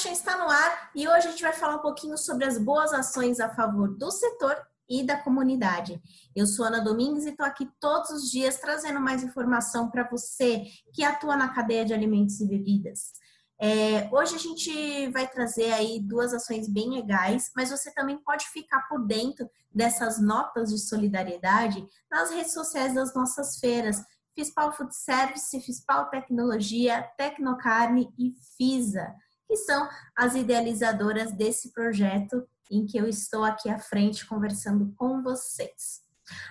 [0.00, 2.90] Action está no ar e hoje a gente vai falar um pouquinho sobre as boas
[2.94, 4.56] ações a favor do setor
[4.88, 6.00] e da comunidade.
[6.34, 10.64] Eu sou Ana Domingues e estou aqui todos os dias trazendo mais informação para você
[10.94, 13.12] que atua na cadeia de alimentos e bebidas.
[13.60, 18.48] É, hoje a gente vai trazer aí duas ações bem legais, mas você também pode
[18.48, 24.02] ficar por dentro dessas notas de solidariedade nas redes sociais das nossas feiras.
[24.34, 29.14] Fispal Food Service, Fispal Tecnologia, Tecnocarne e FISA
[29.50, 35.20] que são as idealizadoras desse projeto em que eu estou aqui à frente conversando com
[35.24, 36.02] vocês.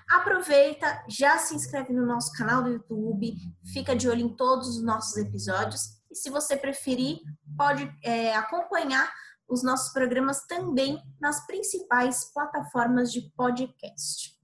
[0.10, 3.38] Aproveita, já se inscreve no nosso canal do YouTube,
[3.72, 7.20] fica de olho em todos os nossos episódios e se você preferir,
[7.56, 9.10] pode é, acompanhar
[9.48, 14.38] os nossos programas também nas principais plataformas de podcast.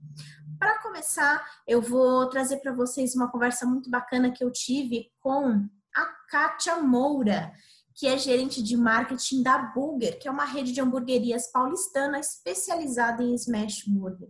[0.57, 5.67] Para começar, eu vou trazer para vocês uma conversa muito bacana que eu tive com
[5.93, 7.51] a Kátia Moura
[7.95, 13.23] que é gerente de marketing da Burger, que é uma rede de hamburguerias paulistana especializada
[13.23, 14.29] em smash burger.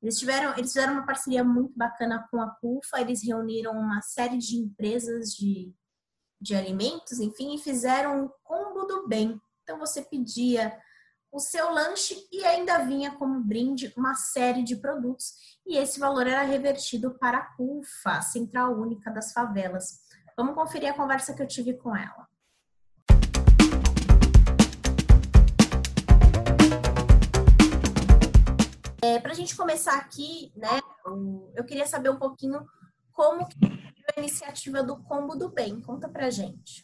[0.00, 4.38] Eles tiveram, eles fizeram uma parceria muito bacana com a CUFA, eles reuniram uma série
[4.38, 5.72] de empresas de,
[6.40, 9.40] de alimentos, enfim, e fizeram um combo do bem.
[9.62, 10.78] Então você pedia
[11.30, 16.26] o seu lanche e ainda vinha como brinde uma série de produtos, e esse valor
[16.26, 20.00] era revertido para a CUFA, Central Única das Favelas.
[20.36, 22.28] Vamos conferir a conversa que eu tive com ela.
[29.04, 30.80] É, Para a gente começar aqui, né,
[31.54, 32.60] eu queria saber um pouquinho
[33.12, 33.56] como que
[34.16, 35.78] a iniciativa do Combo do Bem.
[35.80, 36.82] Conta pra gente.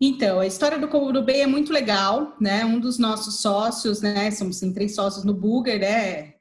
[0.00, 2.64] Então, a história do Combo do Bem é muito legal, né?
[2.64, 4.28] Um dos nossos sócios, né?
[4.32, 6.34] Somos em três sócios no Burger, né?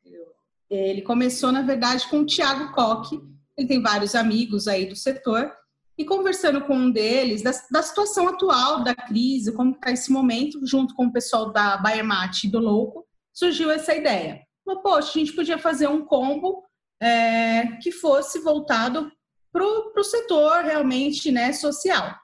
[0.69, 3.21] Ele começou, na verdade, com o Thiago Coque.
[3.55, 5.51] Ele tem vários amigos aí do setor.
[5.95, 10.66] E conversando com um deles da, da situação atual da crise, como está esse momento,
[10.66, 15.09] junto com o pessoal da Bayer Mate e do Louco, surgiu essa ideia falou, poxa,
[15.09, 16.63] a gente podia fazer um combo
[17.01, 19.12] é, que fosse voltado
[19.51, 22.16] para o setor realmente né, social.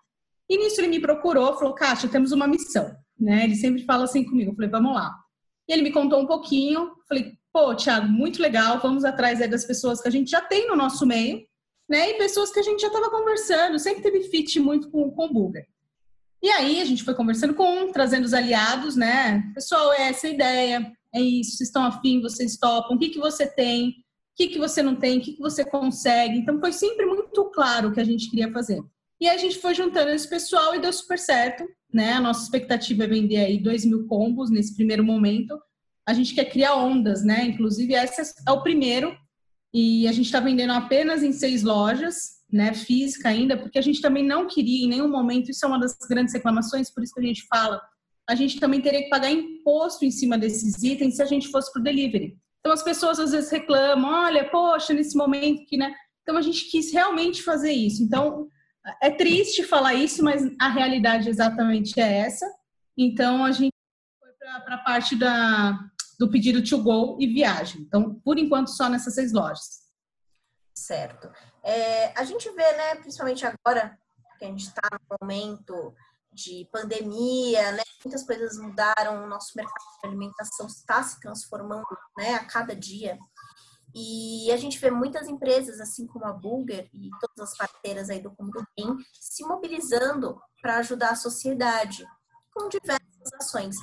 [0.50, 2.96] E nisso ele me procurou, falou, Kátia, temos uma missão.
[3.20, 3.44] Né?
[3.44, 5.14] Ele sempre fala assim comigo, eu falei, vamos lá.
[5.68, 10.02] E ele me contou um pouquinho, falei, pô, Thiago, muito legal, vamos atrás das pessoas
[10.02, 11.46] que a gente já tem no nosso meio,
[11.88, 12.12] né?
[12.12, 15.34] E pessoas que a gente já estava conversando, sempre teve fit muito com, com o
[15.34, 15.64] Bulgar.
[16.42, 19.44] E aí a gente foi conversando com um, trazendo os aliados, né?
[19.54, 23.20] Pessoal, é essa a ideia, é isso, vocês estão afim, vocês topam, o que, que
[23.20, 23.94] você tem, o
[24.36, 26.38] que, que você não tem, o que, que você consegue.
[26.38, 28.82] Então, foi sempre muito claro o que a gente queria fazer.
[29.20, 32.14] E a gente foi juntando esse pessoal e deu super certo, né?
[32.14, 35.60] A nossa expectativa é vender aí 2 mil combos nesse primeiro momento.
[36.08, 37.46] A gente quer criar ondas, né?
[37.46, 39.16] Inclusive, esse é o primeiro.
[39.74, 42.74] E a gente está vendendo apenas em seis lojas, né?
[42.74, 45.96] Física ainda, porque a gente também não queria em nenhum momento, isso é uma das
[46.10, 47.80] grandes reclamações, por isso que a gente fala
[48.30, 51.74] a gente também teria que pagar imposto em cima desses itens se a gente fosse
[51.74, 52.38] para o delivery.
[52.60, 55.92] Então as pessoas às vezes reclamam, olha, poxa, nesse momento que, né?
[56.22, 58.04] Então a gente quis realmente fazer isso.
[58.04, 58.48] Então
[59.02, 62.46] é triste falar isso, mas a realidade exatamente é essa.
[62.96, 63.74] Então a gente
[64.20, 64.30] foi
[64.64, 65.80] para a parte da,
[66.20, 67.82] do pedido to go e viagem.
[67.82, 69.80] Então, por enquanto, só nessas seis lojas.
[70.76, 71.32] Certo.
[71.64, 73.98] É, a gente vê, né, principalmente agora
[74.38, 75.96] que a gente está no momento
[76.32, 77.84] de pandemia, né?
[78.04, 81.86] Muitas coisas mudaram, o nosso mercado de alimentação está se transformando,
[82.18, 83.18] né, a cada dia.
[83.94, 88.22] E a gente vê muitas empresas, assim como a Burger e todas as parceiras aí
[88.22, 92.06] do Combo Bem, se mobilizando para ajudar a sociedade
[92.54, 93.76] com diversas ações.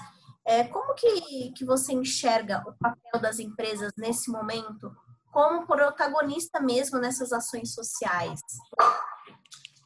[0.45, 4.95] É, como que, que você enxerga o papel das empresas nesse momento
[5.33, 8.41] como protagonista mesmo nessas ações sociais?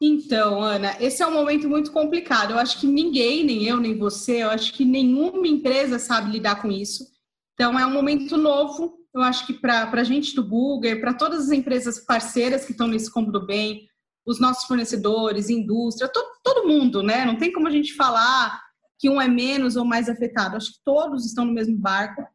[0.03, 2.51] Então, Ana, esse é um momento muito complicado.
[2.51, 6.59] Eu acho que ninguém, nem eu, nem você, eu acho que nenhuma empresa sabe lidar
[6.59, 7.05] com isso.
[7.53, 8.97] Então, é um momento novo.
[9.13, 12.87] Eu acho que para a gente do Google, para todas as empresas parceiras que estão
[12.87, 13.87] nesse combo do bem,
[14.25, 17.23] os nossos fornecedores, indústria, todo, todo mundo, né?
[17.23, 18.59] Não tem como a gente falar
[18.97, 20.57] que um é menos ou mais afetado.
[20.57, 22.25] Acho que todos estão no mesmo barco.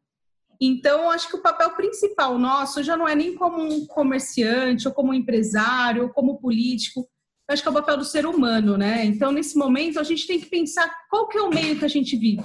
[0.61, 4.93] Então, acho que o papel principal nosso já não é nem como um comerciante, ou
[4.93, 7.05] como um empresário, ou como político,
[7.47, 9.05] acho que é o papel do ser humano, né?
[9.05, 11.89] Então, nesse momento, a gente tem que pensar qual que é o meio que a
[11.89, 12.43] gente vive.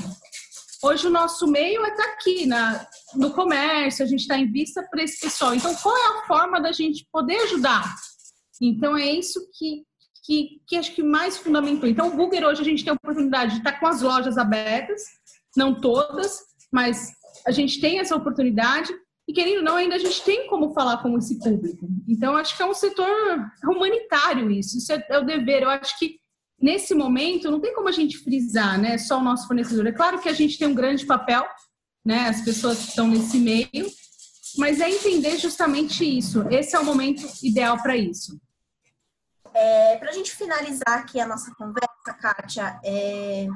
[0.82, 4.50] Hoje, o nosso meio é estar tá aqui na, no comércio, a gente está em
[4.50, 5.54] vista para esse pessoal.
[5.54, 7.94] Então, qual é a forma da gente poder ajudar?
[8.60, 9.84] Então, é isso que,
[10.25, 11.88] que, que acho que mais fundamental.
[11.88, 14.38] Então, o Google hoje a gente tem a oportunidade de estar tá com as lojas
[14.38, 15.02] abertas,
[15.56, 16.40] não todas,
[16.72, 17.12] mas
[17.46, 18.93] a gente tem essa oportunidade
[19.26, 21.88] e querendo ou não, ainda a gente tem como falar com esse público.
[22.08, 23.08] Então, acho que é um setor
[23.64, 24.78] humanitário isso.
[24.78, 25.62] Isso é, é o dever.
[25.62, 26.20] Eu acho que
[26.60, 28.98] nesse momento, não tem como a gente frisar, né?
[28.98, 29.86] Só o nosso fornecedor.
[29.86, 31.46] É claro que a gente tem um grande papel,
[32.04, 32.28] né?
[32.28, 33.90] As pessoas que estão nesse meio,
[34.58, 36.46] mas é entender justamente isso.
[36.50, 38.40] Esse é o momento ideal para isso.
[39.54, 43.46] É, para a gente finalizar aqui a nossa conversa, Kátia, é,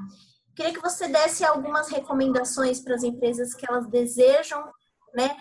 [0.54, 4.62] queria que você desse algumas recomendações para as empresas que elas desejam
[5.16, 5.34] né,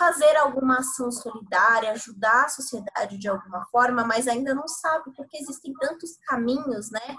[0.00, 5.36] fazer alguma ação solidária, ajudar a sociedade de alguma forma, mas ainda não sabe porque
[5.36, 7.16] existem tantos caminhos, né?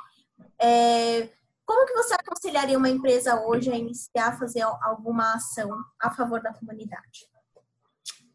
[0.59, 1.29] É,
[1.63, 5.69] como que você aconselharia uma empresa hoje a iniciar a fazer alguma ação
[6.01, 7.29] a favor da comunidade?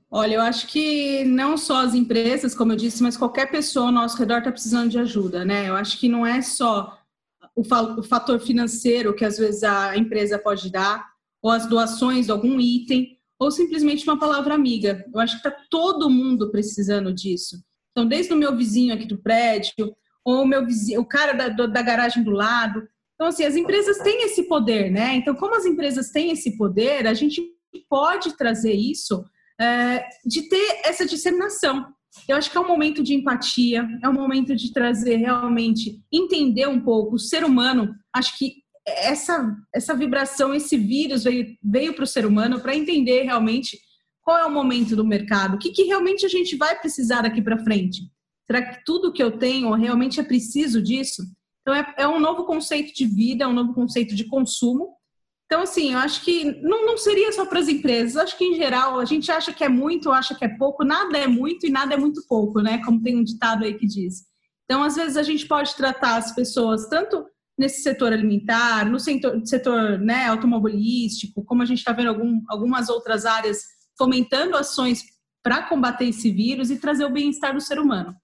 [0.09, 3.93] Olha, eu acho que não só as empresas, como eu disse, mas qualquer pessoa ao
[3.93, 5.69] nosso redor está precisando de ajuda, né?
[5.69, 6.97] Eu acho que não é só
[7.53, 11.05] o, fator financeiro que às vezes a empresa pode dar,
[11.43, 15.05] ou as doações de algum item, ou simplesmente uma palavra amiga.
[15.13, 17.57] Eu acho que está todo mundo precisando disso.
[17.91, 19.95] Então, desde o meu vizinho aqui do prédio,
[20.25, 22.87] ou o meu vizinho, o cara da, da garagem do lado.
[23.15, 25.15] Então, assim, as empresas têm esse poder, né?
[25.15, 27.43] Então, como as empresas têm esse poder, a gente
[27.89, 29.25] pode trazer isso
[29.61, 31.87] é, de ter essa disseminação.
[32.29, 36.67] Eu acho que é um momento de empatia, é um momento de trazer realmente, entender
[36.67, 37.95] um pouco o ser humano.
[38.13, 43.23] Acho que essa, essa vibração, esse vírus veio, veio para o ser humano para entender
[43.23, 43.79] realmente
[44.23, 47.43] qual é o momento do mercado, o que, que realmente a gente vai precisar daqui
[47.43, 48.03] para frente.
[48.47, 51.23] Será que tudo que eu tenho realmente é preciso disso?
[51.63, 54.95] Então, é, é, um novo conceito de vida, é um novo conceito de consumo.
[55.47, 58.17] Então, assim, eu acho que não, não seria só para as empresas.
[58.17, 60.85] Acho que, em geral, a gente acha que é muito, acha que é pouco.
[60.85, 62.81] Nada é muito e nada é muito pouco, né?
[62.85, 64.25] Como tem um ditado aí que diz.
[64.65, 67.25] Então, às vezes, a gente pode tratar as pessoas tanto
[67.59, 72.89] nesse setor alimentar, no setor, setor né, automobilístico, como a gente está vendo algum, algumas
[72.89, 73.63] outras áreas
[73.97, 75.05] fomentando ações
[75.43, 78.15] para combater esse vírus e trazer o bem-estar do ser humano.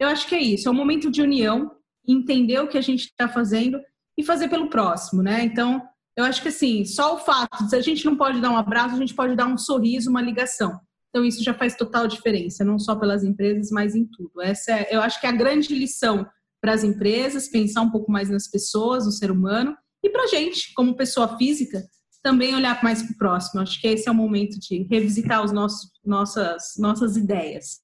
[0.00, 1.70] Eu acho que é isso, é um momento de união,
[2.06, 3.80] entender o que a gente está fazendo
[4.16, 5.44] e fazer pelo próximo, né?
[5.44, 5.82] Então,
[6.16, 8.94] eu acho que assim, só o fato de a gente não pode dar um abraço,
[8.94, 10.80] a gente pode dar um sorriso, uma ligação.
[11.10, 14.40] Então, isso já faz total diferença, não só pelas empresas, mas em tudo.
[14.40, 16.26] Essa é, eu acho que é a grande lição
[16.60, 20.26] para as empresas, pensar um pouco mais nas pessoas, no ser humano, e para a
[20.26, 21.84] gente, como pessoa física,
[22.22, 23.60] também olhar mais para o próximo.
[23.60, 27.80] Acho que esse é o momento de revisitar os nossos, nossas, nossas ideias.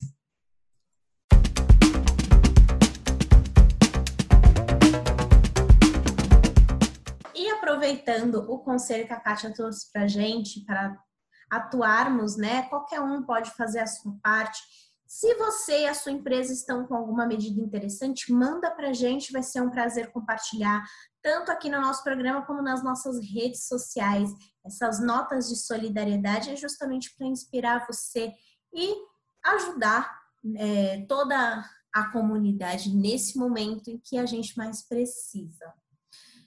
[7.35, 10.97] E aproveitando o conselho que a Kátia trouxe para a gente, para
[11.51, 12.63] atuarmos, né?
[12.63, 14.61] Qualquer um pode fazer a sua parte
[15.07, 19.33] se você e a sua empresa estão com alguma medida interessante, manda para a gente,
[19.33, 20.85] vai ser um prazer compartilhar,
[21.23, 24.31] tanto aqui no nosso programa como nas nossas redes sociais.
[24.65, 28.33] Essas notas de solidariedade é justamente para inspirar você
[28.73, 28.95] e
[29.45, 30.21] ajudar
[30.57, 35.73] é, toda a comunidade nesse momento em que a gente mais precisa.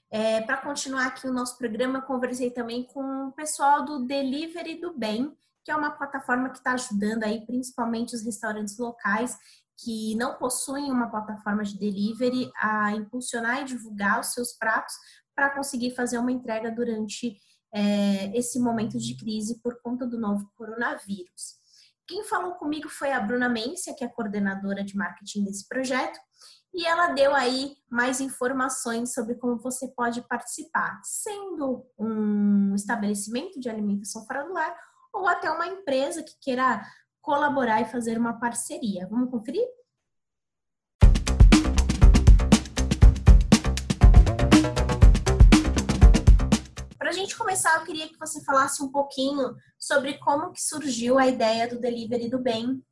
[0.10, 4.98] É, para continuar aqui o nosso programa, conversei também com o pessoal do Delivery do
[4.98, 5.36] Bem,
[5.68, 9.38] que é uma plataforma que está ajudando aí principalmente os restaurantes locais
[9.78, 14.96] que não possuem uma plataforma de delivery a impulsionar e divulgar os seus pratos
[15.36, 17.38] para conseguir fazer uma entrega durante
[17.74, 21.58] é, esse momento de crise por conta do novo coronavírus.
[22.08, 26.18] Quem falou comigo foi a Bruna Mencia, que é coordenadora de marketing desse projeto,
[26.74, 33.70] e ela deu aí mais informações sobre como você pode participar, sendo um estabelecimento de
[33.70, 34.74] alimentação fora do lar
[35.18, 36.82] ou até uma empresa que queira
[37.22, 39.08] colaborar e fazer uma parceria.
[39.10, 39.68] Vamos conferir?
[46.98, 51.18] Para a gente começar, eu queria que você falasse um pouquinho sobre como que surgiu
[51.18, 52.84] a ideia do Delivery do Bem.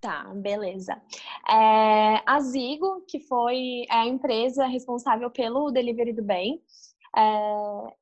[0.00, 1.00] Tá, beleza.
[1.48, 6.62] É, a Zigo, que foi a empresa responsável pelo Delivery do Bem,
[7.16, 7.94] é,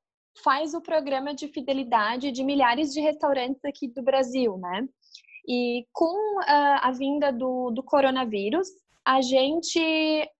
[0.43, 4.89] faz o programa de fidelidade de milhares de restaurantes aqui do Brasil, né?
[5.47, 8.69] E com a, a vinda do, do coronavírus,
[9.05, 9.81] a gente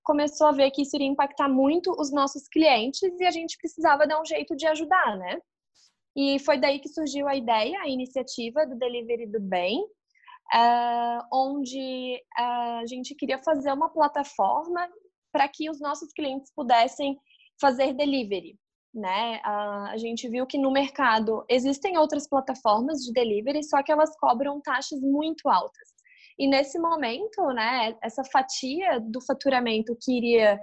[0.05, 4.07] começou a ver que isso iria impactar muito os nossos clientes e a gente precisava
[4.07, 5.39] dar um jeito de ajudar, né?
[6.15, 9.83] E foi daí que surgiu a ideia, a iniciativa do Delivery do Bem,
[10.55, 14.89] uh, onde uh, a gente queria fazer uma plataforma
[15.33, 17.19] para que os nossos clientes pudessem
[17.61, 18.59] fazer delivery
[18.95, 19.41] né?
[19.45, 24.61] A, gente viu que no mercado existem outras plataformas de delivery, só que elas cobram
[24.61, 25.89] taxas muito altas.
[26.39, 30.61] E nesse momento, né, essa fatia do faturamento que iria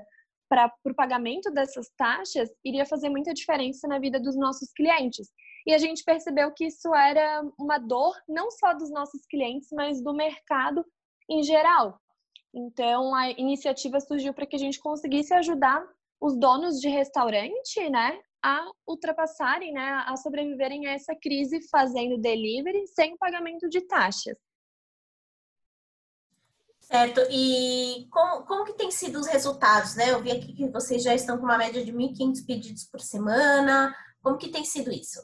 [0.50, 5.30] para o pagamento dessas taxas iria fazer muita diferença na vida dos nossos clientes.
[5.66, 10.02] E a gente percebeu que isso era uma dor não só dos nossos clientes, mas
[10.02, 10.84] do mercado
[11.30, 12.00] em geral.
[12.54, 15.86] Então, a iniciativa surgiu para que a gente conseguisse ajudar
[16.20, 22.88] os donos de restaurante, né, a ultrapassarem, né, a sobreviverem a essa crise fazendo delivery
[22.88, 24.38] sem pagamento de taxas.
[26.80, 27.22] Certo.
[27.30, 30.12] E como, como que tem sido os resultados, né?
[30.12, 33.96] Eu vi aqui que vocês já estão com uma média de 1.500 pedidos por semana.
[34.24, 35.22] Como que tem sido isso?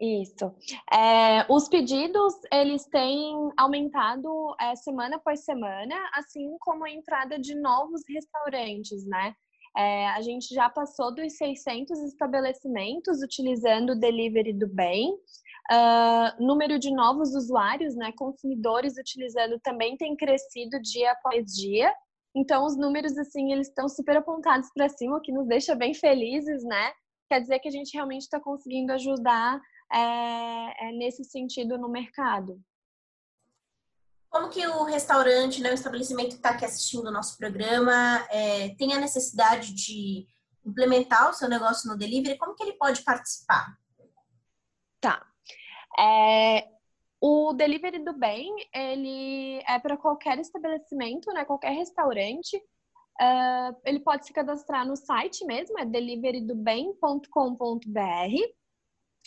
[0.00, 0.54] Isso.
[0.92, 7.54] É, os pedidos, eles têm aumentado é, semana após semana, assim como a entrada de
[7.56, 9.34] novos restaurantes, né?
[9.76, 15.12] É, a gente já passou dos 600 estabelecimentos utilizando o delivery do bem.
[15.70, 21.92] Uh, número de novos usuários, né, consumidores utilizando também tem crescido dia após dia.
[22.34, 25.92] Então, os números, assim, eles estão super apontados para cima, o que nos deixa bem
[25.92, 26.92] felizes, né?
[27.28, 29.60] Quer dizer que a gente realmente está conseguindo ajudar
[29.92, 32.60] é, é nesse sentido no mercado.
[34.30, 38.74] Como que o restaurante, né, o estabelecimento que está aqui assistindo o nosso programa, é,
[38.76, 40.26] tem a necessidade de
[40.64, 42.36] implementar o seu negócio no delivery?
[42.36, 43.78] Como que ele pode participar?
[45.00, 45.26] Tá.
[45.98, 46.68] É,
[47.20, 52.56] o delivery do bem, ele é para qualquer estabelecimento, né, qualquer restaurante.
[53.20, 58.57] Uh, ele pode se cadastrar no site mesmo, é deliverydobem.com.br.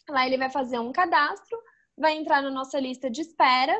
[0.10, 1.58] Lá ele vai fazer um cadastro,
[1.98, 3.77] vai entrar na nossa lista de espera.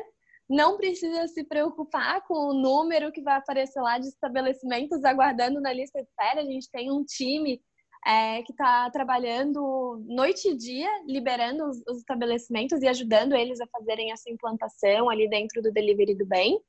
[0.48, 5.72] Não precisa se preocupar com o número que vai aparecer lá de estabelecimentos aguardando na
[5.72, 6.40] lista de espera.
[6.40, 7.60] A gente tem um time
[8.06, 13.66] é, que está trabalhando noite e dia, liberando os, os, estabelecimentos e ajudando eles a
[13.68, 16.60] fazerem essa implantação ali dentro do Delivery do Bem.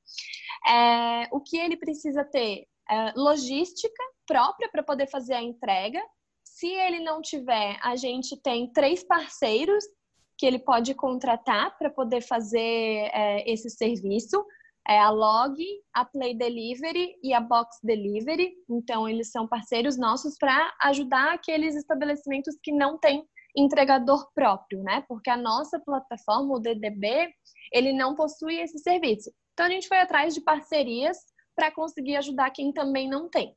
[0.67, 2.67] É, o que ele precisa ter?
[2.89, 6.01] É, logística própria para poder fazer a entrega.
[6.63, 9.83] Se ele não tiver, a gente tem três parceiros
[10.37, 14.41] que ele pode contratar para poder fazer é, esse serviço.
[14.87, 15.61] É a Log,
[15.93, 18.53] a Play Delivery e a Box Delivery.
[18.69, 23.27] Então, eles são parceiros nossos para ajudar aqueles estabelecimentos que não têm
[23.57, 25.03] entregador próprio, né?
[25.05, 27.29] Porque a nossa plataforma, o DDB,
[27.73, 29.29] ele não possui esse serviço.
[29.51, 31.17] Então, a gente foi atrás de parcerias
[31.57, 33.53] para conseguir ajudar quem também não tem.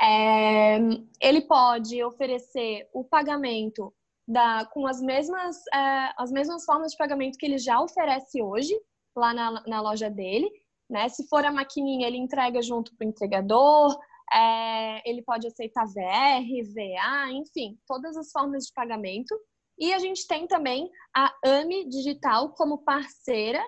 [0.00, 0.78] É,
[1.20, 3.94] ele pode oferecer o pagamento
[4.26, 8.74] da, com as mesmas, é, as mesmas formas de pagamento que ele já oferece hoje
[9.16, 10.50] lá na, na loja dele.
[10.90, 11.08] Né?
[11.08, 13.98] Se for a maquininha, ele entrega junto para o entregador,
[14.32, 19.34] é, ele pode aceitar VR, VA, enfim, todas as formas de pagamento.
[19.78, 23.62] E a gente tem também a AMI Digital como parceira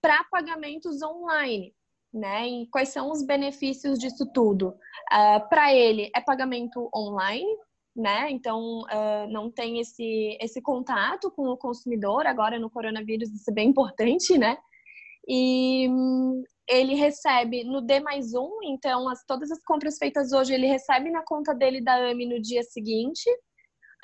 [0.00, 1.74] para pagamentos online
[2.12, 2.48] né?
[2.48, 4.68] E quais são os benefícios disso tudo?
[4.68, 4.76] Uh,
[5.10, 7.48] ah, Para ele, é pagamento online,
[7.96, 8.30] né?
[8.30, 12.26] Então, uh, não tem esse, esse contato com o consumidor.
[12.26, 14.58] Agora, no coronavírus, isso é bem importante, né?
[15.26, 20.54] E um, ele recebe no D mais um, então, as, todas as compras feitas hoje,
[20.54, 23.24] ele recebe na conta dele da AMI no dia seguinte.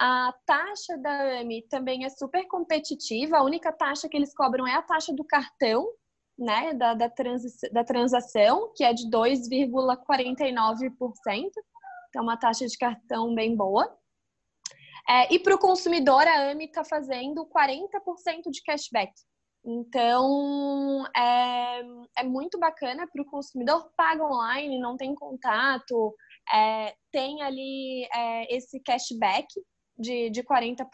[0.01, 3.39] A taxa da AMI também é super competitiva.
[3.39, 5.89] A única taxa que eles cobram é a taxa do cartão,
[6.39, 7.11] né, da, da,
[7.73, 11.51] da transação, que é de 2,49%,
[12.09, 13.93] então uma taxa de cartão bem boa.
[15.09, 19.13] É, e para o consumidor, a AMI está fazendo 40% de cashback.
[19.65, 21.83] Então, é,
[22.19, 26.15] é muito bacana para o consumidor, paga online, não tem contato,
[26.53, 29.47] é, tem ali é, esse cashback
[29.99, 30.87] de, de 40%,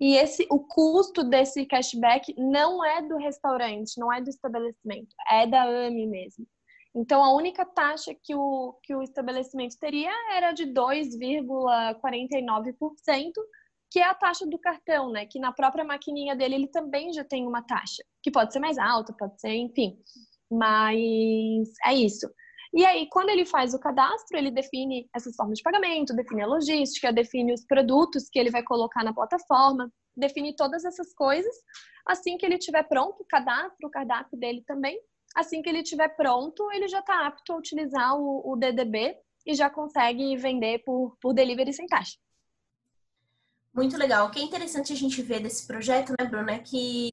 [0.00, 5.46] e esse o custo desse cashback não é do restaurante, não é do estabelecimento, é
[5.46, 6.46] da AMI mesmo.
[6.94, 13.32] Então, a única taxa que o, que o estabelecimento teria era de 2,49%,
[13.90, 15.26] que é a taxa do cartão, né?
[15.26, 18.78] Que na própria maquininha dele ele também já tem uma taxa, que pode ser mais
[18.78, 19.98] alta, pode ser, enfim.
[20.50, 22.28] Mas é isso.
[22.72, 26.46] E aí, quando ele faz o cadastro, ele define essas formas de pagamento, define a
[26.46, 31.52] logística, define os produtos que ele vai colocar na plataforma, define todas essas coisas.
[32.06, 35.00] Assim que ele estiver pronto, o cadastro, o cardápio dele também.
[35.34, 39.54] Assim que ele estiver pronto, ele já está apto a utilizar o, o, DDB e
[39.54, 42.16] já consegue vender por, por delivery sem taxa.
[43.72, 44.26] Muito legal.
[44.26, 47.10] O que é interessante a gente ver desse projeto, né, Bruno, é que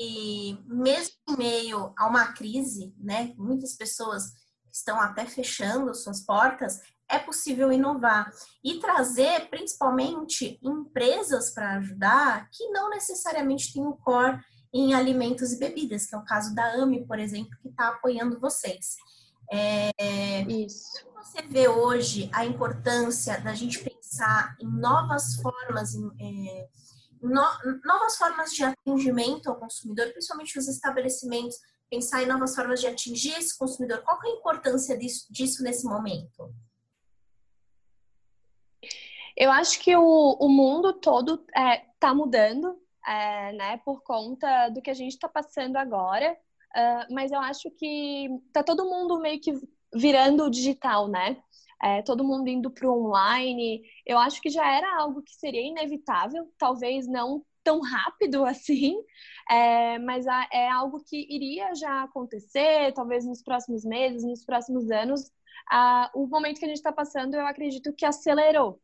[0.66, 4.34] mesmo em meio a uma crise, né, muitas pessoas
[4.78, 8.32] estão até fechando suas portas, é possível inovar
[8.64, 14.40] e trazer principalmente empresas para ajudar que não necessariamente têm o core
[14.74, 18.40] em alimentos e bebidas, que é o caso da AMI, por exemplo, que está apoiando
[18.40, 18.96] vocês.
[19.50, 19.92] É,
[20.44, 21.06] Isso.
[21.06, 26.68] Como você vê hoje a importância da gente pensar em novas formas, em, é,
[27.22, 27.44] no,
[27.86, 31.58] novas formas de atendimento ao consumidor, principalmente os estabelecimentos
[31.90, 34.02] pensar em novas formas de atingir esse consumidor.
[34.04, 36.54] Qual é a importância disso, disso nesse momento?
[39.36, 42.76] Eu acho que o, o mundo todo está é, tá mudando,
[43.06, 46.36] é, né, por conta do que a gente está passando agora.
[46.76, 49.54] Uh, mas eu acho que tá todo mundo meio que
[49.94, 51.42] virando digital, né?
[51.82, 53.82] É, todo mundo indo para o online.
[54.06, 58.96] Eu acho que já era algo que seria inevitável, talvez não tão rápido assim,
[59.52, 65.30] é, mas é algo que iria já acontecer, talvez nos próximos meses, nos próximos anos.
[65.70, 68.80] Ah, o momento que a gente está passando, eu acredito que acelerou,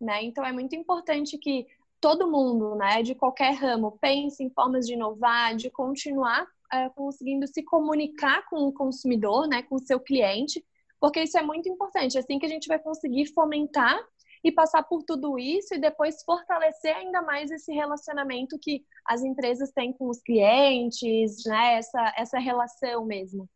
[0.00, 0.24] né?
[0.24, 1.64] Então é muito importante que
[2.00, 7.46] todo mundo, né, de qualquer ramo, pense em formas de inovar, de continuar é, conseguindo
[7.46, 10.64] se comunicar com o consumidor, né, com o seu cliente,
[10.98, 12.18] porque isso é muito importante.
[12.18, 13.96] Assim que a gente vai conseguir fomentar
[14.44, 19.72] e passar por tudo isso e depois fortalecer ainda mais esse relacionamento que as empresas
[19.72, 21.76] têm com os clientes, né?
[21.76, 23.48] Essa, essa relação mesmo.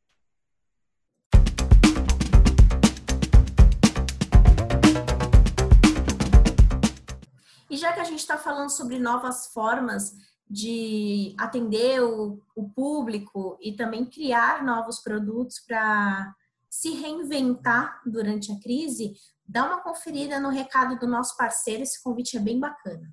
[7.71, 10.15] E já que a gente está falando sobre novas formas
[10.49, 16.35] de atender o, o público e também criar novos produtos para
[16.71, 19.13] se reinventar durante a crise,
[19.49, 23.09] dá uma conferida no recado do nosso parceiro, esse convite é bem bacana.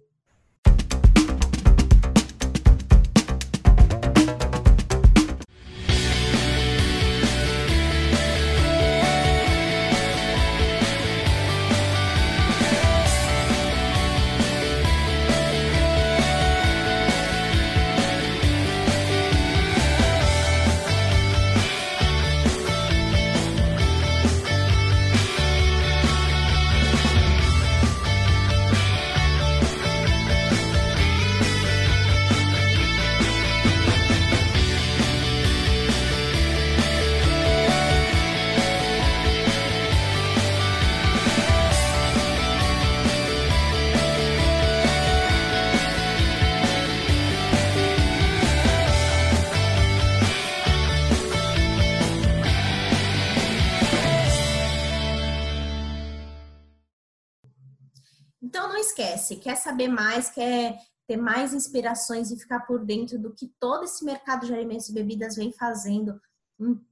[58.95, 60.77] Esquece, quer saber mais, quer
[61.07, 64.93] ter mais inspirações e ficar por dentro do que todo esse mercado de alimentos e
[64.93, 66.19] bebidas vem fazendo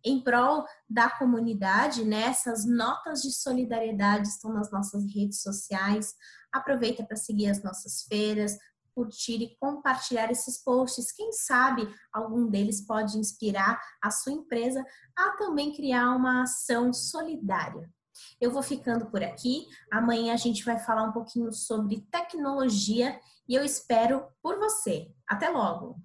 [0.04, 2.24] em, prol da comunidade, né?
[2.24, 6.14] Essas notas de solidariedade estão nas nossas redes sociais.
[6.52, 8.58] Aproveita para seguir as nossas feiras,
[8.94, 11.14] curtir e compartilhar esses posts.
[11.14, 14.86] Quem sabe algum deles pode inspirar a sua empresa
[15.16, 17.90] a também criar uma ação solidária.
[18.40, 19.68] Eu vou ficando por aqui.
[19.92, 25.12] Amanhã a gente vai falar um pouquinho sobre tecnologia e eu espero por você.
[25.28, 25.98] Até logo!